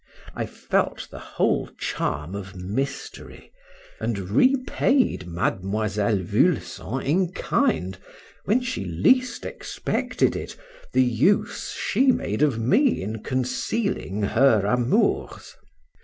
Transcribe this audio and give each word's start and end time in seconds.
I 0.33 0.47
felt 0.47 1.07
the 1.11 1.19
whole 1.19 1.69
charm 1.77 2.33
of 2.33 2.55
mystery, 2.55 3.51
and 3.99 4.17
repaid 4.31 5.27
Miss 5.27 5.95
Vulson 5.97 7.01
in 7.03 7.31
kind, 7.33 7.99
when 8.45 8.61
she 8.61 8.83
least 8.83 9.45
expected 9.45 10.35
it, 10.35 10.55
the 10.93 11.03
use 11.03 11.73
she 11.79 12.11
made 12.11 12.41
of 12.41 12.57
me 12.57 13.03
in 13.03 13.21
concealing 13.21 14.23
her 14.23 14.65
amours. 14.65 15.55